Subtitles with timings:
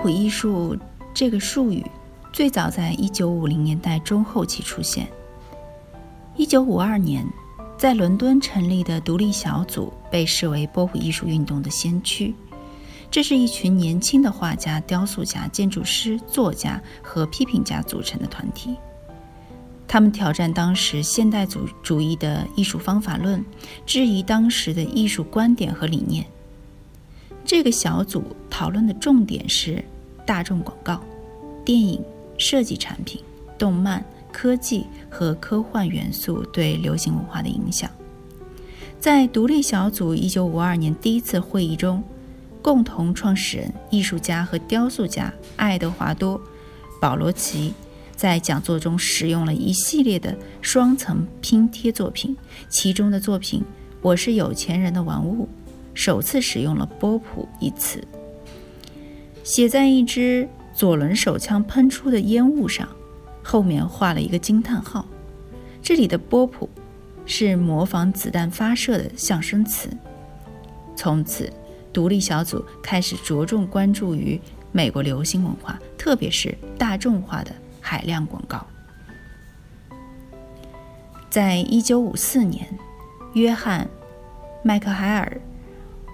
[0.00, 0.74] 波普艺术
[1.12, 1.84] 这个术语
[2.32, 5.06] 最早在一九五零年代中后期出现。
[6.36, 7.22] 一九五二年，
[7.76, 12.34] 在伦敦成立的独立小组被视为波普艺术运动的先驱。
[13.10, 18.76] 这是一群年轻的画家、雕塑家、建筑师、作家和批评家组成的团体。
[19.86, 23.44] 他们挑战当时现代主主义的艺术方法论，
[23.84, 26.24] 质疑当时的艺术观点和理念。
[27.50, 29.84] 这个小组讨论的重点是
[30.24, 31.00] 大众广告、
[31.64, 32.00] 电影、
[32.38, 33.20] 设计产品、
[33.58, 37.90] 动漫、科技和科幻元素对流行文化的影响。
[39.00, 42.00] 在独立小组1952年第一次会议中，
[42.62, 46.38] 共同创始人、艺术家和雕塑家爱德华多·
[47.00, 47.74] 保罗奇
[48.14, 52.36] 在讲座中使用了一系列的双层拼贴作品，
[52.68, 53.60] 其中的作品
[54.00, 55.46] 《我是有钱人的玩物》。
[55.94, 58.02] 首次使用了“波普”一词，
[59.42, 62.88] 写在一支左轮手枪喷出的烟雾上，
[63.42, 65.06] 后面画了一个惊叹号。
[65.82, 66.68] 这里的“波普”
[67.26, 69.90] 是模仿子弹发射的象声词。
[70.96, 71.52] 从此，
[71.92, 74.40] 独立小组开始着重关注于
[74.72, 77.50] 美国流行文化，特别是大众化的
[77.80, 78.66] 海量广告。
[81.28, 82.66] 在一九五四年，
[83.34, 83.84] 约翰·
[84.62, 85.40] 麦克海尔。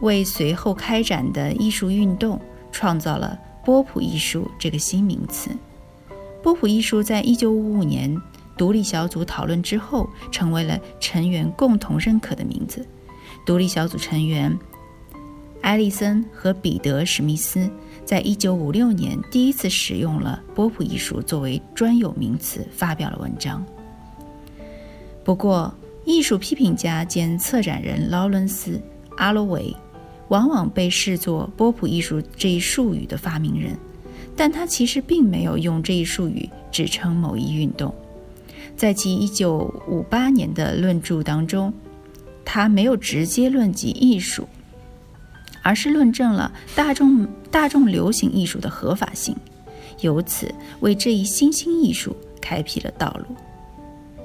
[0.01, 2.41] 为随后开展的艺术运动
[2.71, 5.51] 创造了“波普艺术”这个新名词。
[6.43, 8.17] 波普艺术在一九五五年
[8.57, 12.87] 独立小组讨论之后，成为了成员共同认可的名字。
[13.45, 14.57] 独立小组成员
[15.63, 17.69] 埃利森和彼得·史密斯
[18.05, 23.65] 在一九五六年第一次使用了“波普艺术”作为专有名词，发表了文章。
[25.25, 25.75] 不过，
[26.05, 28.73] 艺术批评家兼策展人劳伦斯·
[29.17, 29.75] 阿罗维。
[30.29, 33.77] 往往被视作波普艺术这一术语的发明人，
[34.37, 37.95] 但他其实并没有用这一术语指称某一运动。
[38.77, 41.73] 在其1958年的论著当中，
[42.45, 44.47] 他没有直接论及艺术，
[45.63, 49.35] 而是论证了大众大众流行艺术的合法性，
[50.01, 53.35] 由此为这一新兴艺术开辟了道路。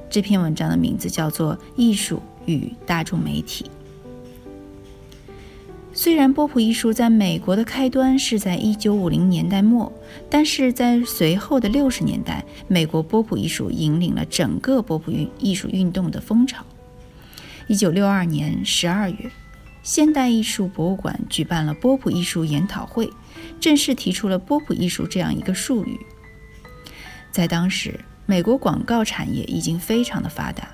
[0.10, 3.66] 这篇文章的名字叫做《艺术与大众媒体》。
[6.04, 9.94] 虽然波普艺术在美国的开端是在1950年代末，
[10.32, 16.66] 但是在随后的60年代，美国波普艺术引领了整个波普运艺术运动的风潮。
[17.70, 19.32] 1962年12月，
[19.84, 23.08] 现代艺术博物馆举办了波普艺术研讨会，
[23.60, 26.00] 正式提出了波普艺术这样一个术语。
[27.30, 30.68] 在当时，美国广告产业已经非常的发达。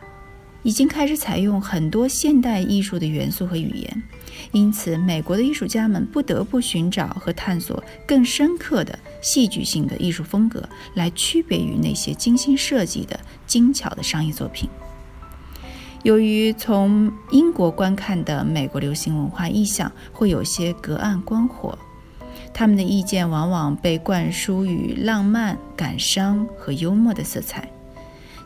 [0.64, 4.04] 已经开始采用很多现代艺术的元素和语言，
[4.52, 14.70] 因此美国的艺术家们不得不寻找和探索更深刻的戏剧性的艺术风格，来区别于那些精心设计的精巧的商业作品。
[16.04, 21.78] 由于从英国观看的美国流行文化意象会有些隔岸观火，
[22.54, 27.70] 他们的意见往往被灌输与浪漫、感伤和幽默的色彩。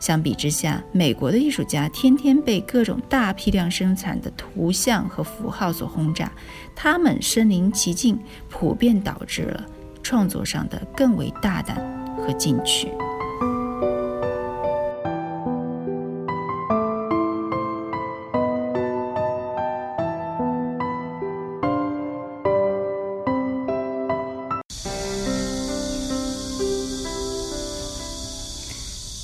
[0.01, 6.29] 相比之下，美国的艺术家天天被各种大批量生产的图像和符号所轰炸，
[6.75, 8.19] 他们身临其境，
[8.49, 9.63] 普遍导致了
[10.01, 11.77] 创作上的更为大胆
[12.17, 12.89] 和进取。